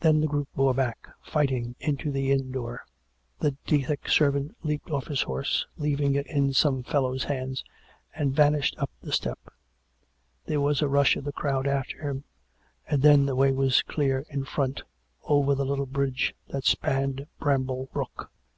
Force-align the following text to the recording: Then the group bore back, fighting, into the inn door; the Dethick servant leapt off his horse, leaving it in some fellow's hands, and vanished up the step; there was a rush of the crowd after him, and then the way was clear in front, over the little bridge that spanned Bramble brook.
Then 0.00 0.20
the 0.20 0.26
group 0.26 0.48
bore 0.54 0.74
back, 0.74 1.08
fighting, 1.22 1.74
into 1.80 2.12
the 2.12 2.30
inn 2.30 2.52
door; 2.52 2.82
the 3.38 3.52
Dethick 3.66 4.10
servant 4.10 4.54
leapt 4.62 4.90
off 4.90 5.06
his 5.06 5.22
horse, 5.22 5.64
leaving 5.78 6.16
it 6.16 6.26
in 6.26 6.52
some 6.52 6.82
fellow's 6.82 7.24
hands, 7.24 7.64
and 8.14 8.36
vanished 8.36 8.74
up 8.76 8.90
the 9.00 9.10
step; 9.10 9.38
there 10.44 10.60
was 10.60 10.82
a 10.82 10.86
rush 10.86 11.16
of 11.16 11.24
the 11.24 11.32
crowd 11.32 11.66
after 11.66 11.98
him, 12.02 12.24
and 12.90 13.00
then 13.00 13.24
the 13.24 13.34
way 13.34 13.52
was 13.52 13.80
clear 13.80 14.26
in 14.28 14.44
front, 14.44 14.82
over 15.24 15.54
the 15.54 15.64
little 15.64 15.86
bridge 15.86 16.34
that 16.48 16.66
spanned 16.66 17.26
Bramble 17.40 17.88
brook. 17.90 18.30